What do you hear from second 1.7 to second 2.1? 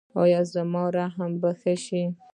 شي؟